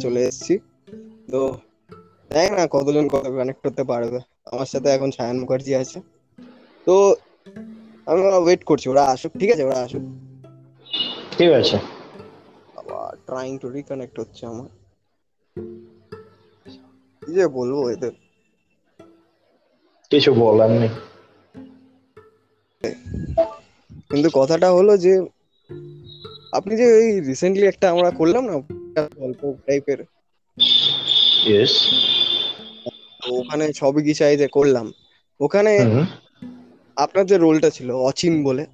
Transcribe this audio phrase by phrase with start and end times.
[0.00, 0.58] চলে এসেছি।
[1.30, 1.58] তো
[2.30, 6.00] দেখ না কতজন কত কানেক্ট করতে পারবে। আমার সাথে এখন সায়ন মুখার্জি আছে।
[6.86, 7.14] তো
[8.06, 9.64] আমি ওয়েট করছি ওরা আসুক ঠিক আছে?
[9.64, 10.02] ওরা আসুক।
[11.38, 11.76] ঠিক আছে।
[12.76, 14.68] আবার ট্রাইং টু রিকানেক্ট হচ্ছে আমার।
[17.26, 18.12] কি যে বলব এদের?
[20.10, 20.88] কিছু বলার নেই।
[24.10, 25.26] কিন্তু কথাটা হলো যে
[26.52, 29.98] আপনি যে এই রিসেন্টলি একটা আমরা করলাম না গল্প টাইপের
[31.46, 31.88] ইয়েস
[33.30, 34.92] ওখানে সবই গিচাই যে করলাম।
[35.40, 35.72] ওখানে
[36.96, 38.66] আপনার যে রোলটা ছিল অচিন বলে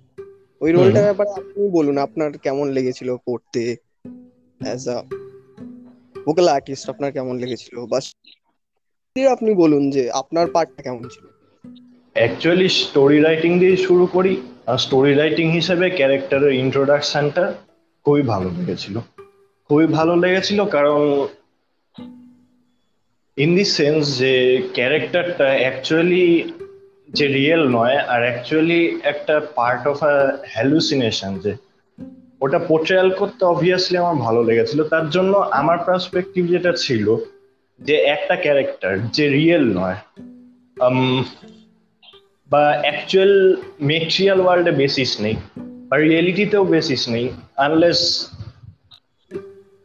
[0.60, 3.76] ওই রোলটার ব্যাপারে আপনি বলুন আপনার কেমন লেগেছিল করতে
[4.60, 5.02] অ্যাজ আ
[6.26, 7.86] ভোকাল আর্টিস্ট আপনার কেমন লেগেছিল?
[7.86, 8.14] বাস
[9.30, 11.26] আপনি বলুন যে আপনার পার্টটা কেমন ছিল?
[12.14, 17.54] অ্যাকচুয়ালি স্টোরি রাইটিং দিয়ে শুরু করি। আর স্টোরি রাইটিং হিসেবে ক্যারেক্টারের ইন্ট্রোডাকশনটা
[18.04, 19.00] খুবই ভালো লেগেছিল।
[19.70, 21.00] খুবই ভালো লেগেছিল কারণ
[23.36, 24.32] ইন দি সেন্স যে
[24.74, 26.26] ক্যারেক্টারটা অ্যাকচুয়ালি
[27.08, 30.14] যে রিয়েল নয় আর অ্যাকচুয়ালি একটা পার্ট অফ আ
[30.54, 31.52] হ্যালুসিনেশন যে
[32.40, 37.06] ওটা পোর্ট্রেয়াল করতে অবভিয়াসলি আমার ভালো লেগেছিল। তার জন্য আমার পার্সপেক্টিভ যেটা ছিল
[37.80, 39.98] যে একটা ক্যারেক্টার যে রিয়েল নয়
[42.50, 43.32] বা অ্যাকচুয়াল
[43.80, 45.36] মেটেরিয়াল ওয়ার্ল্ডে বেসিস নেই,
[45.88, 47.26] বা রিয়েলিটিতেও বেসিস নেই
[47.66, 48.00] আনলেস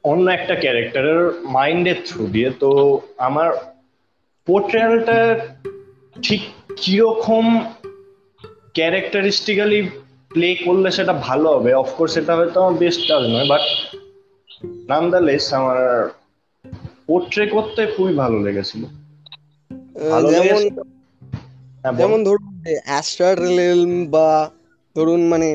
[0.04, 2.70] অন্য একটা ক্যারেক্টারের মাইন্ডের থ্রু দিয়ে তো
[3.20, 3.50] আমার
[4.48, 5.18] পোর্ট্রেয়ালটা
[6.24, 6.42] ঠিক
[6.78, 7.46] কীরকম
[8.74, 9.80] ক্যারেক্টারিস্টিক্যালি
[10.32, 11.72] প্লে করলে সেটা ভালো হবে?
[11.74, 13.64] অফকোর্স সেটা হয়তো আমার বেস্ট কাজ নয় বাট
[14.90, 15.80] নামদালেস আমার
[17.08, 18.84] পোর্ট্রে করতে খুবই ভালো লেগেছিল।
[20.32, 20.62] যেমন
[21.84, 22.46] হ্যাঁ, যেমন ধরুন
[22.86, 24.28] অ্যাস্ট্রাল বা
[24.96, 25.48] ধরুন মানে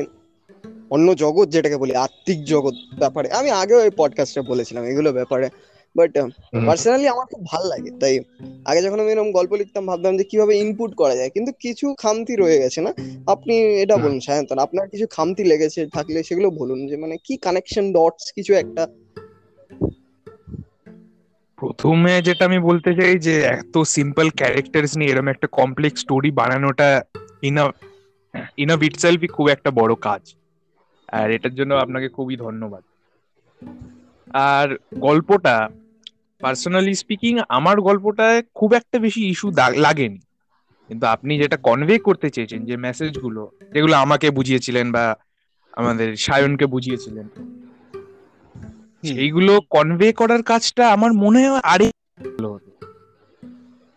[0.89, 5.49] অন্য জগৎ যেটাকে বলি আত্মিক জগৎ ব্যাপারে। আমি আগেও এই পডকাস্টে বলেছিলাম এগুলো ব্যাপারে।
[5.95, 6.17] বাট
[6.65, 8.19] পার্সোনালি আমার খুব ভালো লাগে। তাই
[8.65, 12.35] আগে যখন আমি এরকম গল্প লিখতাম ভাবতাম যে কীভাবে ইনপুট করা যায়। কিন্তু কিছু খামতি
[12.35, 12.93] রয়ে গেছে না।
[13.27, 17.93] আপনি এটা বলুন সায়ন্তন আপনার কিছু খামতি লেগেছে থাকলে সেগুলো বলুন যে মানে কি কানেকশন
[17.93, 18.87] ডটস কিছু একটা?
[21.55, 27.03] প্রথমে যেটা আমি বলতে চাই যে এত সিম্পল ক্যারেক্টারস নিয়ে এরকম একটা কমপ্লেক্স স্টোরি বানানোটা
[27.41, 27.71] ইনা
[28.57, 30.35] ইন অফ ইটসেলফই খুব একটা বড় কাজ।
[31.11, 32.83] আর এটার জন্য আপনাকে খুবই ধন্যবাদ।
[34.33, 35.69] আর গল্পটা
[36.39, 40.19] পার্সোনালি স্পিকিং আমার গল্পটায় খুব একটা বেশি ইস্যু লাগেনি।
[40.87, 45.15] কিন্তু আপনি যেটা কনভে করতে চেয়েছেন যে মেসেজগুলো যেগুলো আমাকে বুঝিয়েছিলেন বা
[45.71, 47.27] আমাদের সায়নকে বুঝিয়েছিলেন
[49.03, 52.85] সেইগুলো কনভে করার কাজটা আমার মনে হয় আরে ভালো হতো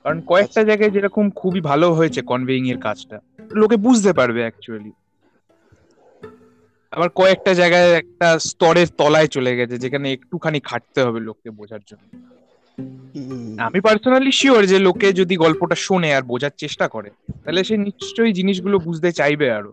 [0.03, 3.21] কারণ কয়েকটা জায়গায় যেরকম খুবই ভালো হয়েছে কনভেইং এর কাজটা
[3.51, 4.93] লোকে বুঝতে পারবে অ্যাকচুয়ালি
[6.93, 12.05] আবার কয়েকটা জায়গায় একটা স্তরের তলায় চলে গেছে যেখানে একটুখানি খাটতে হবে লোককে বোঝার জন্য।
[13.59, 17.11] আমি পার্সোনালি শিওর যে লোকে যদি গল্পটা শোনে আর বোঝার চেষ্টা করে
[17.45, 19.73] তাহলে সে নিশ্চয়ই জিনিসগুলো বুঝতে চাইবে আরও।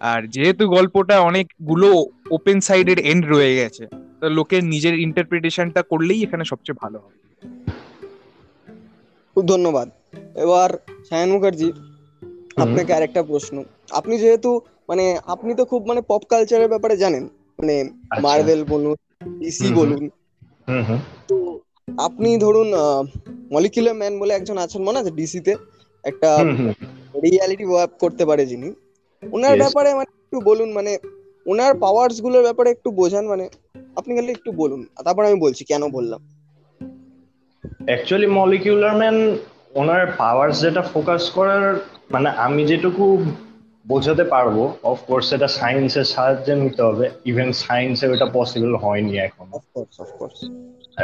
[0.00, 1.88] আর যেহেতু গল্পটা অনেকগুলো
[2.30, 3.86] ওপেন সাইডেড এন্ড রয়ে গেছে
[4.20, 7.16] তো লোকের নিজের ইন্টারপ্রিটেশনটা করলেই এখানে সবচেয়ে ভালো হবে।
[9.34, 9.90] খুব ধন্যবাদ।
[10.34, 10.70] এবার
[11.08, 11.72] সায়ন মুখার্জি
[12.56, 17.80] আপনাকে আরেকটা প্রশ্ন। আপনি যেহেতু মানে আপনি তো খুব মানে পপ কালচারের ব্যাপারে জানেন। মানে
[17.80, 18.94] আচ্ছা। মার্ভেল বলুন
[19.38, 20.10] ডিসি। বলুন।
[21.28, 21.60] তো
[21.98, 22.72] আপনি ধরুন
[23.52, 25.56] মলিকুলার ম্যান বলে একজন আছেন মনে আছে ডিসিতে
[26.04, 26.36] একটা
[27.22, 28.72] রিয়ালিটি ওয়াপ করতে পারে যিনি।
[29.32, 30.98] ওনার ব্যাপারে মানে একটু বলুন মানে
[31.46, 33.48] ওনার পাওয়ার্সগুলোর ব্যাপারে একটু বোঝান মানে
[33.96, 36.28] আপনি খালি একটু বলুন। তারপর আমি বলছি কেন বললাম?
[37.86, 39.36] অ্যাকচুয়ালি মলিকিউলার ম্যান
[39.74, 41.80] ওনার পাওয়ার্স যেটা ফোকাস করার
[42.10, 43.24] মানে আমি যেটুকু
[43.86, 49.46] বোঝাতে পারব অফকোর্স এটা সায়েন্সের সাহায্যে নিতে হবে ইভেন সায়েন্সে ওটা পসিবল হয়নি এখন।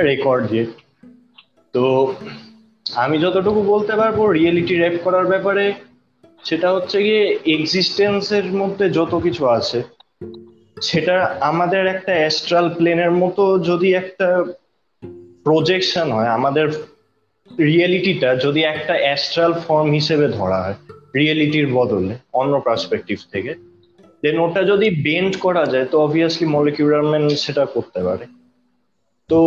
[0.02, 0.66] রেকর্ড দিয়ে।
[1.74, 2.14] তো
[2.86, 5.72] আমি যতটুকু বলতে পারব রিয়েলিটি র্যাপ করার ব্যাপারে
[6.44, 9.82] সেটা হচ্ছে গিয়ে এক্সিস্টেন্সের মধ্যে যত কিছু আছে
[10.82, 14.44] সেটা আমাদের একটা অ্যাস্ট্রাল প্লেনের মতো যদি একটা
[15.44, 16.66] প্রজেকশন হয় আমাদের
[17.58, 20.74] রিয়েলিটিটা যদি একটা অ্যাস্ট্রাল ফর্ম হিসেবে ধরা হয়
[21.18, 23.52] রিয়েলিটির বদলে অন্য পার্সপেক্টিভ থেকে
[24.22, 28.24] দেন ওটা যদি বেন্ড করা যায়, তো অবভিয়াসলি মলিকিউলার ম্যান সেটা করতে পারে।
[29.28, 29.40] তো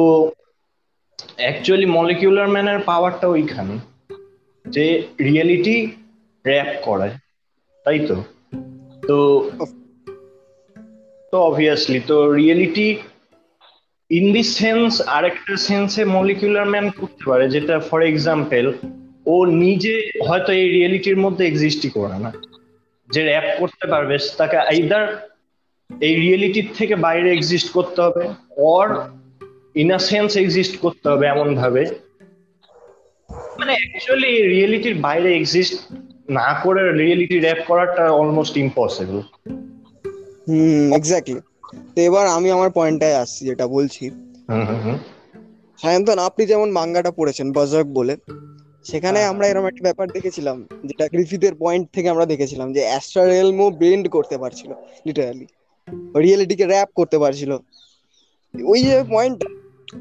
[1.37, 3.75] অ্যাকচুয়ালি মলিকিউলার ম্যানের পাওয়ারটা ওইখানে,
[4.65, 4.85] যে
[5.27, 5.75] রিয়েলিটি
[6.45, 7.15] র্যাপ করায়,
[7.85, 8.17] তাই তো?
[9.07, 9.17] তো
[11.31, 12.87] তো অবভিয়াসলি তো রিয়েলিটি
[14.09, 18.65] ইন দি সেন্স আরেকটা সেন্সে মলিকিউলার ম্যান করতে পারে, যেটা ফর এক্সাম্পল
[19.25, 19.93] ও নিজে
[20.27, 22.31] হয়তো এই রিয়েলিটির মধ্যে এক্সিস্টই করে না।
[23.09, 25.05] যে র্যাপ করতে পারবে তাকে আইদার
[25.89, 28.23] এই রিয়েলিটির থেকে বাইরে এক্সিস্ট করতে হবে
[28.71, 28.87] or
[29.75, 31.83] in a sense exist করতে হবে এমন ভাবে
[33.59, 35.75] মানে অ্যাকচুয়ালি রিয়েলিটির বাইরে এক্সিস্ট
[36.29, 39.17] না করে রিয়েলিটি র্যাপ করাটা অলমোস্ট ইম্পসিবল
[40.47, 41.39] হুম এক্স্যাক্টলি
[41.93, 44.03] তো এবার আমি আমার পয়েন্টটায় আসছি যেটা বলছি।
[44.49, 44.97] হুম হুম হুম।
[45.79, 48.13] সায়ন্তন আপনি যেমন মাঙ্গাটা পড়েছেন বাজাক বলে
[48.85, 53.71] সেখানে হ্যাঁ, আমরা এরকম একটা ব্যাপার দেখেছিলাম যেটা গ্রিফিথের পয়েন্ট থেকে আমরা দেখেছিলাম যে অ্যাস্ট্রারেলমো
[53.71, 54.71] বেন্ড করতে পারছিল
[55.05, 55.47] লিটারালি
[56.15, 57.51] রিয়েলিটিকে র্যাপ করতে পারছিল।
[58.53, 59.39] ওই যে পয়েন্ট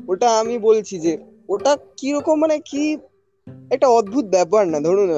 [0.09, 1.13] ওটা আমি বলছি যে
[1.49, 2.97] ওটা কীরকম মানে কি
[3.71, 5.09] একটা অদ্ভুত ব্যাপার না। ধরুন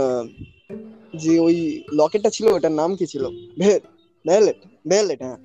[1.16, 1.56] যে ওই
[1.92, 3.24] লকেটটা ছিল ওটার নাম কি ছিল?
[4.24, 5.38] ভ্যালেট ভ্যালেট হ্যাঁ।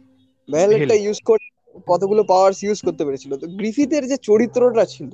[0.49, 1.45] ভ্যালেটটা ইউজ করে
[1.87, 5.11] কতগুলো পাওয়ার্স ইউজ করতে পেরেছিল। তো গ্রিফিথের যে চরিত্রটা ছিল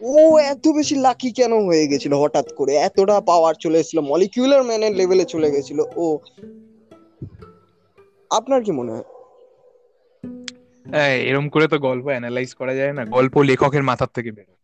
[0.00, 0.12] ও
[0.52, 2.72] এত বেশি লাকি কেন হয়ে গেছিল হঠাৎ করে?
[2.88, 6.06] এতটা পাওয়ার চলে এসেছিল মলিকিউলার ম্যানের লেভেলে চলে গেছিল, ও।
[8.30, 9.06] আপনার কি মনে হয়?
[11.28, 14.58] এরম করে তো গল্প অ্যানালাইজ করা যায় না, গল্প লেখকের মাথার থেকে বেরোয়।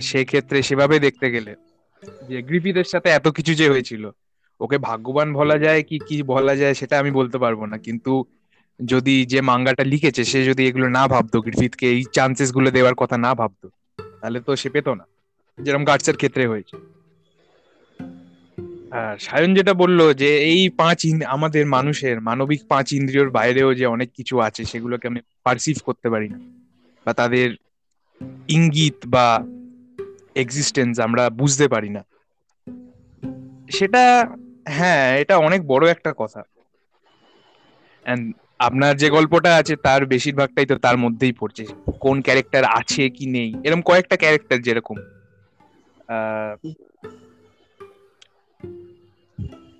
[0.00, 1.52] সেক্ষেত্রে সেভাবে দেখতে গেলে
[2.28, 4.04] যে গ্রিফিথের সাথে এত কিছু যে হয়েছিল,
[4.60, 8.12] ওকে ভাগ্যবান বলা যায় কি কি বলা যায় সেটা আমি বলতে পারব না, কিন্তু
[8.80, 13.32] যদি যে মাঙ্গাটা লিখেছে, সে যদি এগুলো না ভাবতো, গ্রিফিথকে এই চান্সেসগুলো দেওয়ার কথা না
[13.34, 13.68] ভাবতো
[14.20, 15.06] তাহলে তো সে পেতো না।
[15.58, 16.76] যেরকম গার্ডসের ক্ষেত্রে হয়েছে।
[18.90, 24.12] আর সায়ন যেটা বলল যে, এই পাঁচ আমাদের মানুষের মানবিক পাঁচ ইন্দ্রিয়র বাইরেও যে অনেক
[24.12, 26.38] কিছু আছে, সেগুলোকে আমি পারসিভ করতে পারি না।
[27.06, 27.50] বা তাদের
[28.48, 29.42] ইঙ্গিত বা
[30.34, 32.04] এক্সিস্টেন্স আমরা বুঝতে পারি না।
[33.70, 34.34] সেটা
[34.68, 36.42] হ্যাঁ এটা অনেক বড় একটা কথা।
[38.60, 41.66] আপনার যে গল্পটা আছে তার বেশিরভাগটাই তো তার মধ্যেই পড়ছে।
[42.00, 43.54] কোন ক্যারেক্টার আছে কি নেই?
[43.64, 44.96] এরকম কয়েকটা ক্যারেক্টার যেরকম।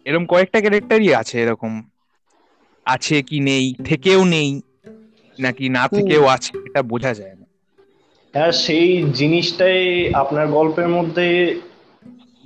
[0.04, 1.82] এরকম কয়েকটা ক্যারেক্টারই আছে এরকম।
[2.84, 3.74] আছে কি নেই?
[3.84, 4.60] থেকেও নেই
[5.38, 7.46] নাকি না থেকেও আছে এটা বোঝা যায় না।
[8.34, 11.60] হ্যাঁ সেই জিনিসটাই আপনার গল্পের মধ্যে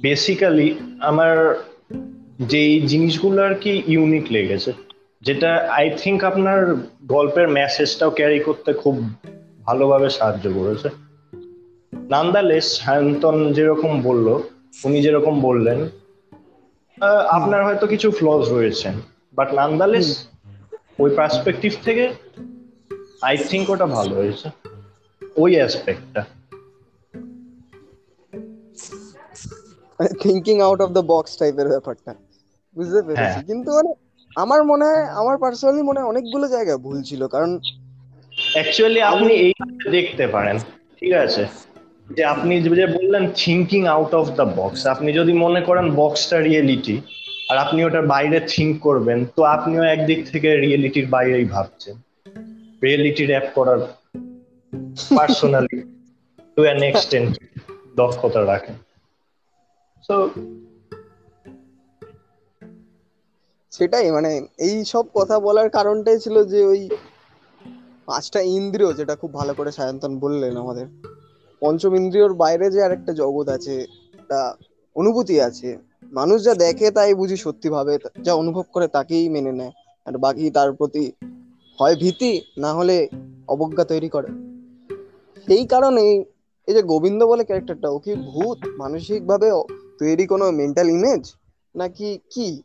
[0.01, 1.65] বেসিক্যালি আমার
[2.41, 4.73] যেই জিনিসগুলো আর কি ইউনিক লেগেছে।
[5.23, 6.61] যেটা আই থিঙ্ক আপনার
[7.07, 8.95] গল্পের মেসেজটাও ক্যারি করতে খুব
[9.67, 10.89] ভালোভাবে সাহায্য করেছে।
[12.11, 14.27] নান্দালেস হ্যান্তন যেরকম বলল
[14.85, 15.79] উনি যেরকম বললেন
[17.29, 18.89] আপনার হয়তো কিছু ফ্লজ রয়েছে
[19.35, 20.09] বাট নান্দালেস
[20.99, 22.05] ওই পার্সপেক্টিভ থেকে
[23.23, 24.47] আই থিঙ্ক ওটা ভালো হয়েছে
[25.37, 26.23] ওই অ্যাসপেক্টটা
[30.21, 32.13] thinking out of the box টাইপের ব্যাপারটা
[32.77, 33.91] বুঝতে পেরেছি। হ্যাঁ। কিন্তু মানে
[34.37, 37.59] আমার মনে হয় আমার পার্সোনালি মনে হয় অনেকগুলো জায়গা ভুল ছিল কারণ
[38.55, 39.53] অ্যাকচুয়ালি আপনি এই
[39.91, 40.59] দেখতে পারেন
[41.01, 41.47] ঠিক আছে?
[42.17, 47.01] যে আপনি যে বললেন thinking out of the box আপনি যদি মনে করেন বক্সটা রিয়েলিটি
[47.49, 51.97] আর আপনি ওটার বাইরে থিঙ্ক করবেন তো আপনিও একদিক থেকে রিয়েলিটির বাইরেই ভাবছেন।
[52.83, 53.79] রিয়েলিটি র্যাপ করার
[55.17, 55.83] পার্সোনালি
[56.57, 57.39] টু অ্যান এক্সটেন্ট
[57.97, 58.75] দক্ষতা রাখেন।
[60.03, 60.31] সো
[63.73, 66.89] সেটাই মানে এই সব কথা বলার কারণটাই ছিল যে ওই
[68.07, 70.87] পাঁচটা ইন্দ্রিয়, যেটা খুব ভালো করে সায়ন্তন বললেন আমাদের।
[71.61, 73.87] পঞ্চম ইন্দ্রিয়র বাইরে যে আরেকটা জগৎ আছে,
[74.19, 74.55] একটা
[74.97, 75.79] অনুভূতি আছে।
[76.13, 79.73] মানুষ যা দেখে তাই বুঝি সত্যি ভাবে, যা অনুভব করে তাকেই মেনে নেয়।
[80.07, 81.13] আর বাকি তার প্রতি
[81.79, 83.09] হয় ভীতি, না হলে
[83.49, 84.29] অবজ্ঞা তৈরি করে।
[85.49, 86.25] সেই কারণে
[86.69, 88.59] এই যে গোবিন্দ বলে ক্যারেক্টারটা ও কি ভূত?
[88.79, 89.51] মানসিক ভাবে
[89.99, 91.35] তৈরি কোনো মেন্টাল ইমেজ
[91.75, 92.63] নাকি কি?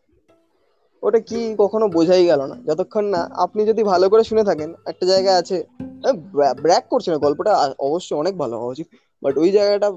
[1.04, 2.56] ওটা কি কখনো বোঝাই গেল না?
[2.68, 5.58] যতক্ষণ না আপনি যদি ভালো করে শুনে থাকেন একটা জায়গা আছে
[6.58, 8.88] ব্র্যাক করছে না গল্পটা অবশ্যই অনেক ভালো হওয়া উচিত।
[9.24, 9.88] বাট ওই জায়গাটা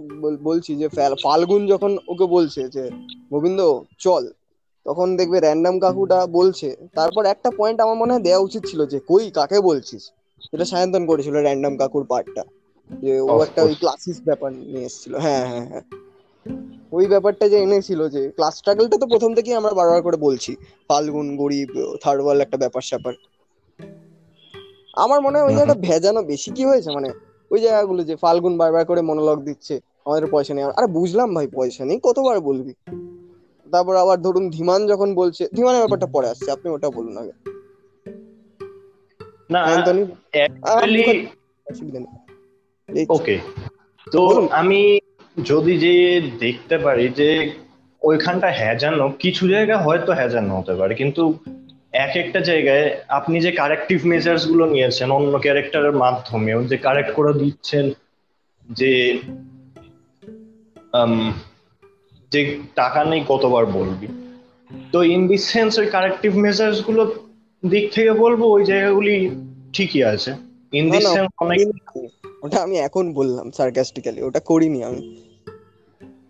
[0.42, 0.86] বলছি যে
[1.24, 2.84] ফাল্গুন যখন ওকে বলছে যে
[3.32, 3.60] গোবিন্দ
[3.98, 4.22] চল।
[4.86, 8.98] তখন দেখবে র্যান্ডাম কাকুটা বলছে। তারপর একটা পয়েন্ট আমার মনে হয় দেওয়া উচিত ছিল যে
[9.08, 10.02] কই কাকে বলছিস?
[10.50, 12.42] যেটা সায়ন্তন করেছিল র্যান্ডাম কাকুর পার্টটা
[12.90, 13.74] যে ও একটা ওই.
[13.80, 15.84] ক্লাসিস ব্যাপার নিয়ে এসেছিল। হ্যাঁ হ্যাঁ হ্যাঁ।
[16.92, 20.56] ওই ব্যাপারটা যে এনেছিল যে ক্লাস স্ট্রাগলটা তো প্রথম থেকেই আমরা বারবার করে বলছি।
[20.88, 23.14] ফাল্গুন গরিব থার্ড ওয়ার্ল্ড একটা ব্যাপার স্যাপার।
[24.96, 26.90] আমার মনে হয় ওই জায়গাটা ভেজানো বেশি কি হয়েছে?
[26.90, 27.10] মানে
[27.50, 31.84] ওই জায়গাগুলো যে ফাল্গুন বারবার করে মনোলগ দিচ্ছে আমাদের পয়সা নেই। আরে বুঝলাম ভাই পয়সা
[31.84, 32.74] নেই কতবার বলবি?
[33.72, 37.32] তারপর আবার ধরুন ধীমান যখন বলছে ধীমানের ব্যাপারটা পরে আসছে আপনি ওটা বলুন আগে।
[39.50, 41.26] না অ্যাকচুয়ালি
[43.08, 43.38] ওকে
[44.12, 45.00] তো আমি
[45.44, 47.50] যদি যে দেখতে পারি যে
[48.02, 51.38] ওইখানটা হ্যাজানো কিছু জায়গা হয়তো হ্যাজানো হতে পারে কিন্তু
[51.92, 57.90] এক একটা জায়গায় আপনি যে কারেক্টিভ মেজার্সগুলো নিয়েছেন অন্য ক্যারেক্টারের মাধ্যমেও যে কারেক্ট করে দিচ্ছেন
[58.70, 59.18] যে
[62.30, 64.06] যে টাকা নেই কতবার বলবি?
[64.92, 67.28] তো ইন দিস সেন্স ওই কারেক্টিভ মেজার্সগুলো
[67.68, 69.30] দিক থেকে বলব ওই জায়গাগুলি
[69.72, 70.34] ঠিকই আছে।
[70.72, 71.68] ইন দিস সেন্স অনেক
[72.42, 75.02] ওটা আমি এখন বললাম সার্কাস্টিক্যালি ওটা করিনি আমি।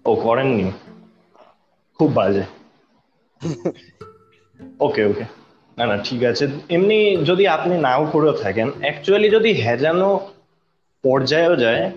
[0.04, 0.72] ও করেননি?
[1.98, 2.44] খুব বাজে।
[4.80, 5.24] ওকে ওকে।
[5.78, 10.30] না না ঠিক আছে। এমনি যদি আপনি নাও করে থাকেন অ্যাকচুয়ালি যদি হেজানো
[11.02, 11.90] পর্যায়েও যায়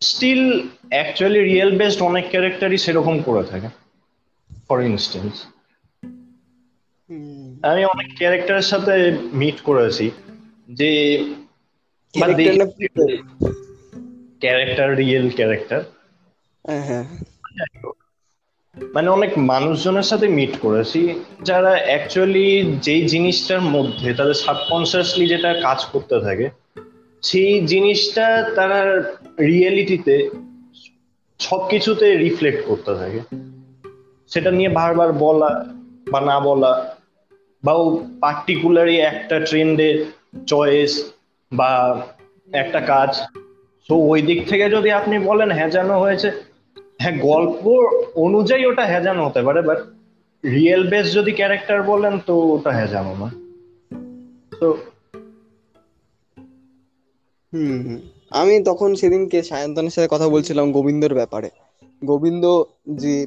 [0.00, 3.68] স্টিল অ্যাকচুয়ালি রিয়েল বেসড অনেক ক্যারেক্টারই সেরকম করে থাকে।
[4.68, 5.46] ফর ইনস্টেন্স
[7.62, 10.10] আমি অনেক ক্যারেক্টারের সাথে মিট করেছি
[10.68, 10.90] যে
[14.40, 15.82] ক্যারেক্টার রিয়েল ক্যারেক্টার
[18.94, 25.84] মানে অনেক মানুষজনের সাথে মিট করেছি যারা অ্যাকচুয়ালি যেই জিনিসটার মধ্যে তাদের সাবকনসিয়াসলি যেটা কাজ
[25.84, 26.50] করতে থাকে
[27.22, 29.02] সেই জিনিসটা তারা
[29.40, 30.30] রিয়েলিটিতে
[31.38, 33.20] সবকিছুতে রিফ্লেক্ট করতে থাকে।
[34.28, 35.64] সেটা নিয়ে বারবার বলা
[36.10, 36.96] বা না বলা
[37.64, 37.74] বা
[38.20, 40.04] পার্টিকুলারই একটা ট্রেন্ডের
[40.46, 41.12] চয়েস
[41.52, 41.70] বা
[42.52, 43.20] একটা কাজ।
[43.88, 46.30] তো ওই দিক থেকে যদি আপনি বলেন হেজানো হয়েছে
[46.98, 47.62] হ্যাঁ গল্প
[48.16, 49.78] অনুযায়ী ওটা হেজানো হতে পারে বাট
[50.44, 53.28] রিয়েল বেস যদি ক্যারেক্টার বলেন, তো ওটা হেজানো না।
[54.60, 54.76] তো
[57.52, 57.96] হুম
[58.30, 61.50] আমি তখন সেদিনকে সায়ন্তনের সাথে কথা বলছিলাম গোবিন্দর ব্যাপারে।
[62.04, 63.26] গোবিন্দ যে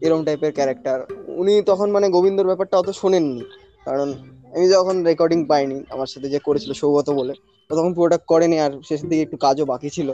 [0.00, 3.44] এরম টাইপের ক্যারেক্টার উনি তখন মানে গোবিন্দর ব্যাপারটা অত শোনেননি।
[3.84, 4.12] কারণ
[4.54, 7.34] আমি যখন রেকর্ডিং পাইনি, আমার সাথে যে করেছিল সৌগত বলে
[7.70, 10.08] তখন পুরোটা করেনি আর শেষের দিকে একটু কাজও বাকি ছিল।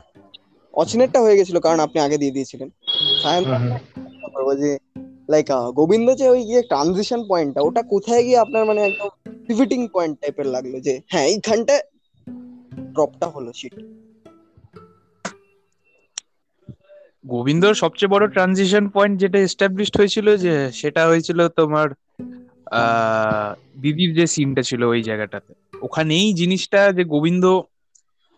[0.74, 2.68] অচিনেরটা হয়ে গেছিল কারণ আপনি আগে দিয়ে দিয়েছিলেন।
[4.62, 4.70] যে
[5.28, 9.08] লাইক গোবিন্দ যে ওই গিয়ে ট্রানজিশন পয়েন্টটা ওটা কোথায় গিয়ে আপনার মানে একদম
[9.46, 11.82] পিভিটিং পয়েন্ট টাইপের লাগল যে হ্যাঁ এইখানটায়
[12.94, 13.74] ড্রপটা হলো শিট
[17.24, 21.88] গোবিন্দর সবচেয়ে বড় ট্রানজিশন পয়েন্ট যেটা এস্টাবলিশড হয়েছিল যে সেটা হয়েছিল তোমার
[23.82, 25.52] দিদির যে সিনটা ছিল ওই জায়গাটাতে।
[25.82, 27.44] ওখানেই জিনিসটা যে গোবিন্দ,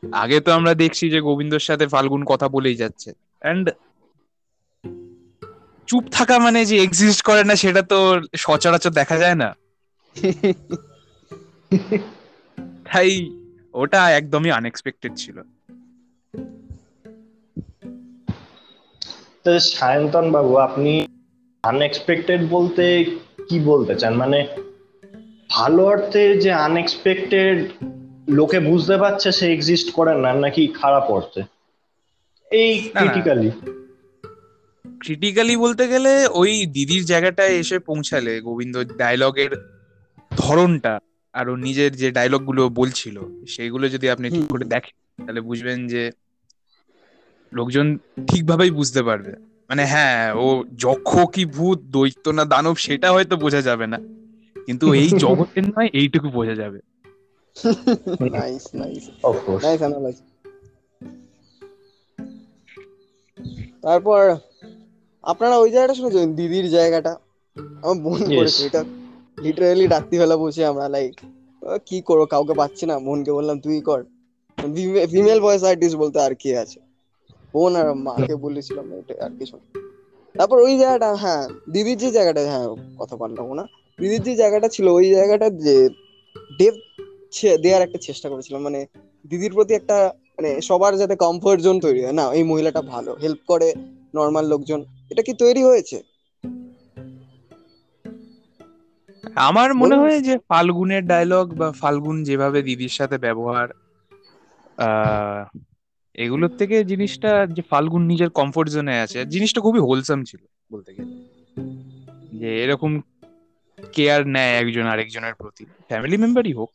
[0.03, 3.71] আগে তো আমরা দেখছি যে গোবিন্দর সাথে ফাল্গুন কথা বলেই যাচ্ছে। অ্যান্ড
[5.89, 7.99] চুপ থাকা মানে যে এক্সিস্ট করে না, সেটা তো
[8.37, 9.49] সচরাচর দেখা যায় না।
[12.87, 13.11] তাই
[13.75, 15.37] ওটা একদমই আনএক্সপেক্টেড ছিল।
[19.45, 20.93] তো সায়ন্তন বাবু, আপনি
[21.63, 22.85] আনএক্সপেক্টেড বলতে
[23.49, 24.13] কি বলতে চান?
[24.17, 24.39] মানে
[25.51, 27.57] ভালো অর্থে যে আনএক্সপেক্টেড
[28.29, 31.41] লোকে বুঝতে পারছে সে এক্সিস্ট করে না নাকি খারাপ অর্থে?
[32.51, 33.51] এই ক্রিটিক্যালি
[35.01, 39.53] ক্রিটিক্যালি বলতে গেলে ওই দিদির জায়গাটায় এসে পৌঁছালে গোবিন্দ ডায়লগের
[40.39, 40.93] ধরনটা
[41.35, 46.03] আর ও নিজের যে ডায়লগগুলো বলছিল সেইগুলো যদি আপনি ঠিক করে দেখেন তাহলে বুঝবেন যে
[47.53, 47.87] লোকজন
[48.27, 49.33] ঠিকভাবেই বুঝতে পারবে।
[49.71, 50.47] মানে হ্যাঁ ও
[50.79, 53.99] যক্ষ কি ভূত দৈত্য না দানব সেটা হয়তো বোঝা যাবে না।
[54.67, 56.79] কিন্তু এই জগতের নয় এইটুকু বোঝা যাবে।
[58.35, 59.05] নাইস নাইস
[59.63, 60.19] নাইস অ্যানালাইজ
[63.85, 64.23] তারপর
[65.25, 66.27] আপনারা ওই জায়গাটা শুনেছেন?
[66.37, 67.13] দিদির জায়গাটা।
[67.83, 68.81] আমার মন করেছে এটা।
[69.39, 71.15] লিটারালি রাত্রিবেলা বসে আমরা লাইক
[71.87, 72.25] কি করো?
[72.27, 74.01] কাউকে পাচ্ছি না। বোনকে বললাম তুই কর।
[75.13, 76.79] ফিমেল ভয়েস আর্টিস্ট বলতে আর কি আছে?
[77.55, 79.57] বোন আর মাকে বলেছিলাম এটা আর কিছু
[80.35, 81.43] তারপর ওই জায়গাটা হ্যাঁ
[81.73, 82.67] দিদির যে জায়গাটা হ্যাঁ
[83.01, 83.65] কথা পারলাম না।
[83.99, 85.77] দিদির যে জায়গাটা ছিল ওই জায়গাটা যে
[86.59, 86.75] ডেপ
[87.63, 88.81] দেওয়ার একটা চেষ্টা করেছিলাম। মানে
[89.25, 89.97] দিদির প্রতি একটা
[90.37, 93.69] মানে সবার যাতে কমফোর্ট জোন তৈরি হয় না এই মহিলাটা ভালো হেল্প করে
[94.15, 94.81] নর্মাল লোকজন
[95.11, 95.97] এটা কি তৈরি হয়েছে?
[99.45, 103.69] আমার মনে হয় যে ফাল্গুনের ডায়লগ বা ফাল্গুন যেভাবে দিদির সাথে ব্যবহার
[106.15, 110.41] এগুলোর থেকে জিনিসটা যে ফাল্গুন নিজের কমফোর্ট জোনে আছে, জিনিসটা খুবই হোলসাম ছিল
[110.73, 111.13] বলতে গেলে।
[112.39, 113.01] যে এরকম
[113.93, 116.73] কেয়ার নেয় একজন আরেকজনের প্রতি ফ্যামিলি মেম্বারই হোক,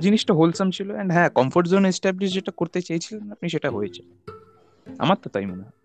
[0.00, 4.02] জিনিসটা হোলসাম ছিল। এন্ড হ্যাঁ কমফোর্ট জোন এস্টাবলিশ যেটা করতে চেয়েছিলেন আপনি, সেটা হয়েছে।
[4.98, 5.76] আমার তো তাই মনে হয়।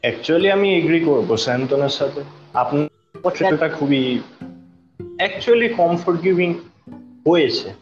[0.00, 2.20] অ্যাকচুয়ালি আমি এগ্রি করব স্যান্তনের সাথে।
[2.54, 4.20] আপনার খুবই
[5.16, 6.54] অ্যাকচুয়ালি কমফোর্ট গিভিং
[7.28, 7.79] হয়েছে।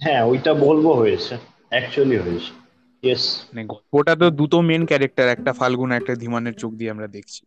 [0.00, 1.34] হ্যাঁ ওইটা বলব হয়েছে
[1.70, 2.50] অ্যাকচুয়ালি হয়েছে
[3.02, 7.46] ইয়েস মানে গল্পটা তো দুটো মেন ক্যারেক্টার একটা ফাল্গুন একটা ধীমানের চোখ দিয়ে আমরা দেখছি।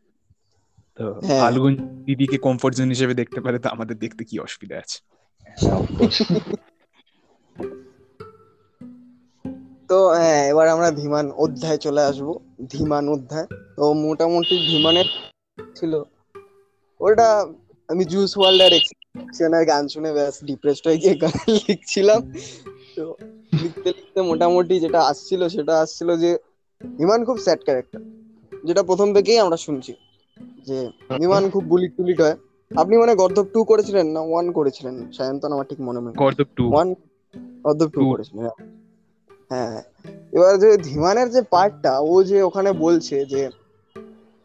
[1.00, 1.74] তো হ্যাঁ। ফাল্গুন
[2.06, 4.98] দিদিকে কমফোর্ট জোন হিসেবে দেখতে পারে তো আমাদের দেখতে কি অসুবিধা আছে?
[9.88, 12.28] তো হ্যাঁ এবার আমরা ধীমান অধ্যায় চলে আসব
[12.70, 15.08] ধীমান অধ্যায়। তো মোটামুটি ধীমানের
[15.76, 15.94] ছিল
[17.00, 17.30] ওটা
[17.94, 22.20] আমি জুস ওয়ার্ল্ড আর এক্সেনের গান শুনে ব্যাস ডিপ্রেসড হয়ে গিয়ে গান লিখছিলাম
[22.96, 23.04] তো
[23.62, 26.32] লিখতে লিখতে মোটামুটি যেটা আসছিল সেটা আসছিল যে
[26.82, 28.02] ধীমান খুব স্যাড ক্যারেক্টার
[28.64, 29.94] যেটা প্রথম থেকেই আমরা শুনছি
[30.68, 30.78] যে
[31.20, 32.38] বিমান খুব বুলিট টুলিট হয়
[32.72, 36.64] আপনি মানে গর্দব টু করেছিলেন না ওয়ান করেছিলেন সায়ন্তন আমার ঠিক মনে মনে গর্দব টু
[36.74, 36.88] ওয়ান
[37.66, 38.00] গর্দব টু.
[38.14, 38.58] করেছিলেন হ্যাঁ।
[39.52, 39.84] হ্যাঁ হ্যাঁ।
[40.34, 43.42] এবার যে ধীমানের যে পার্টটা ও যে ওখানে বলছে যে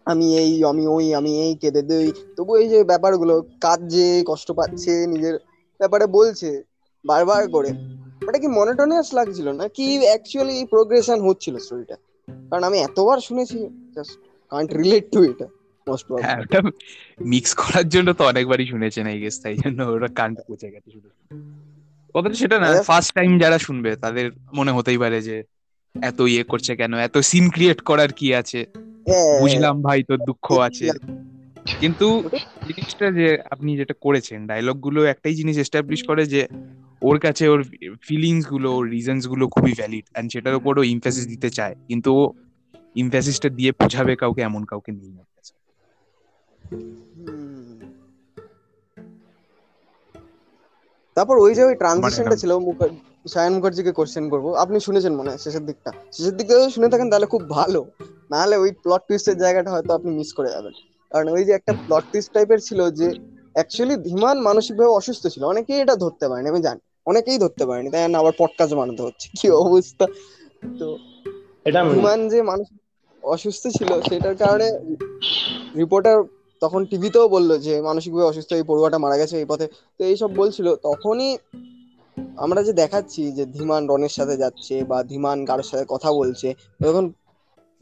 [0.08, 4.48] আমি এই আমি ওই আমি এই কেঁদে দেই। তবু এই যে ব্যাপারগুলো কাজ যে কষ্ট
[4.58, 5.34] পাচ্ছে নিজের
[5.80, 6.50] ব্যাপারে বলছে
[7.04, 7.70] বারবার করে
[8.28, 9.46] ওটা কি মনোটোনিয়াস লাগছিল?
[9.60, 11.96] না কি অ্যাকচুয়ালি প্রোগ্রেশন হচ্ছিল স্টোরিটা
[12.50, 13.58] কারণ আমি এতবার শুনেছি
[13.96, 14.14] জাস্ট
[14.52, 15.46] কান্ট রিলেট টু এটা
[15.86, 16.58] মোস্ট হ্যাঁ ওটা
[17.32, 21.08] মিক্স করার জন্য তো অনেকবারই শুনেছেন এই গেস তাই জন্য ওরা কানটা পচে গেছে শুধু।
[22.14, 25.36] কথাটা সেটা না। ফার্স্ট টাইম যারা শুনবে তাদের মনে হতেই পারে যে
[25.94, 26.92] এত ইয়ে করছে কেন?
[26.98, 28.60] এত সিন ক্রিয়েট করার কি আছে?
[29.40, 30.88] বুঝলাম ভাই তোর দুঃখ আছে।
[31.80, 32.28] কিন্তু
[32.64, 36.46] জিনিসটা যে আপনি যেটা করেছেন ডায়লগগুলো একটাই জিনিস এস্টাবলিশ করে যে
[37.02, 37.64] ওর কাছে ওর
[38.02, 42.32] ফিলিংসগুলো ওর রিজনসগুলো খুবই ভ্যালিড এন্ড সেটার উপর ও ইমফেসিস দিতে চায়। কিন্তু ও
[42.94, 45.52] ইমফেসিসটা দিয়ে বোঝাবে কাউকে এমন কাউকে নেই ওর কাছে।
[51.18, 55.38] তারপর ওই যে ওই ট্রানজিশনটা ছিল মুখার- সায়ন মুখার্জিকে কোশ্চেন করব। আপনি শুনেছেন মনে হয়
[55.38, 57.86] শেষের দিকটা। শেষের দিকে যদি শুনে থাকেন তাহলে খুব ভালো।
[58.30, 60.72] নাহলে ওই প্লট টুইস্টের জায়গাটা হয়তো আপনি মিস করে যাবেন।
[61.10, 63.10] কারণ ওই যে একটা প্লট টুইস্ট টাইপের ছিল যে
[63.52, 68.08] অ্যাকচুয়ালি ধীমান মানসিকভাবে অসুস্থ ছিল। অনেকেই এটা ধরতে পারেনি আমি জানি। অনেকেই ধরতে পারেনি তাই
[68.08, 68.18] না?
[68.18, 70.06] আবার পডকাস্ট বানাতে হচ্ছে। কি অবস্থা?
[70.78, 70.98] তো
[71.64, 72.66] এটা ধীমান যে মানুষ
[73.22, 74.78] অসুস্থ ছিল সেটার কারণে
[75.76, 76.22] রিপোর্টার
[76.62, 79.66] তখন টিভিতেও বলল যে মানসিকভাবে অসুস্থ এই পড়ুয়াটা মারা গেছে এই পথে।
[79.98, 81.30] তো এইসব বলছিল। তখনই
[82.36, 86.48] আমরা যে দেখাচ্ছি যে ধীমান রনের সাথে যাচ্ছে বা ধীমান কারোর সাথে কথা বলছে
[86.80, 87.04] তখন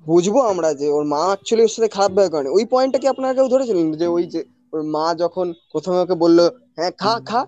[0.06, 3.32] বুঝব আমরা যে ওর মা অ্যাকচুয়ালি ওর সাথে খারাপ ব্যবহার করেনি ওই পয়েন্টটা কি আপনারা
[3.34, 4.40] কেউ ধরেছিলেন যে ওই যে
[4.72, 6.38] ওর মা যখন প্রথমে ওকে বলল
[6.76, 7.40] হ্যাঁ খা খা।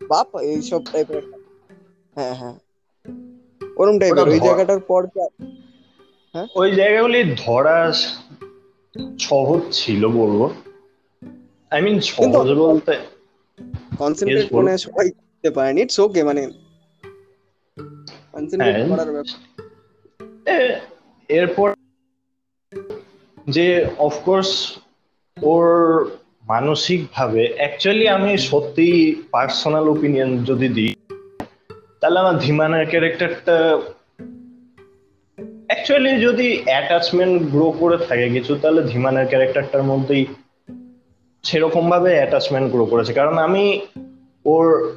[0.00, 1.22] বাপ এইসব টাইপের
[2.16, 2.56] হ্যাঁ হ্যাঁ।
[3.76, 5.02] ওরম টাইপের ওই জায়গাটার পর
[6.34, 6.46] হ্যাঁ?
[6.54, 7.76] ওই জায়গাগুলি ধরা
[9.20, 10.40] সহজ ছিল বলব
[11.72, 12.94] আই মিন সহজ বলতে
[14.00, 16.42] কনসেন্ট্রেট বলুন। মানে সবাই করতে পারেনি ইটস ওকে মানে
[18.34, 19.36] কনসেন্ট্রেট হ্যাঁ। করার ব্যাপার
[21.28, 21.68] এরপর
[23.48, 23.66] যে
[23.98, 24.50] অফকোর্স
[25.36, 25.66] ওর
[26.44, 28.88] মানসিক ভাবে অ্যাকচুয়ালি আমি সত্যি
[29.30, 30.92] পার্সোনাল ওপিনিয়ন যদি দিই
[32.00, 33.56] তাহলে আমার ধীমানের ক্যারেক্টারটা
[35.70, 40.26] অ্যাকচুয়ালি যদি অ্যাটাচমেন্ট গ্রো করে থাকে কিছু, তাহলে ধীমানের ক্যারেক্টারটার মধ্যেই
[41.42, 43.80] সেরকম ভাবে অ্যাটাচমেন্ট গ্রো করেছে। কারণ আমি
[44.44, 44.96] ওর,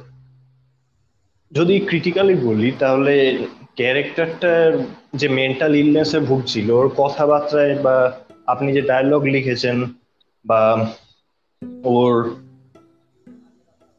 [1.52, 3.38] যদি ক্রিটিক্যালি বলি, তাহলে
[3.76, 4.78] ক্যারেক্টারটার
[5.14, 9.84] যে মেন্টাল ইলনেসে ভুগছিল, ওর কথাবার্তায় বা আপনি যে ডায়লগ লিখেছেন
[10.46, 10.90] বা
[11.84, 12.36] ওর